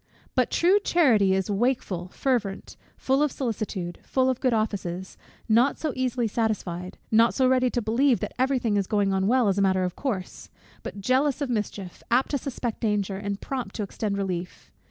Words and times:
But 0.33 0.49
true 0.49 0.79
charity 0.79 1.35
is 1.35 1.51
wakeful, 1.51 2.07
fervent, 2.07 2.75
full 2.97 3.21
of 3.21 3.31
solicitude, 3.31 3.99
full 4.01 4.31
of 4.31 4.39
good 4.39 4.51
offices, 4.51 5.15
not 5.47 5.77
so 5.77 5.93
easily 5.95 6.27
satisfied, 6.27 6.97
not 7.11 7.35
so 7.35 7.47
ready 7.47 7.69
to 7.69 7.83
believe 7.83 8.19
that 8.21 8.33
every 8.39 8.57
thing 8.57 8.77
is 8.77 8.87
going 8.87 9.13
on 9.13 9.27
well 9.27 9.47
as 9.47 9.59
a 9.59 9.61
matter 9.61 9.83
of 9.83 9.95
course; 9.95 10.49
but 10.81 11.01
jealous 11.01 11.39
of 11.39 11.51
mischief, 11.51 12.01
apt 12.09 12.31
to 12.31 12.39
suspect 12.39 12.79
danger, 12.81 13.17
and 13.17 13.41
prompt 13.41 13.75
to 13.75 13.83
extend 13.83 14.17
relief. 14.17 14.71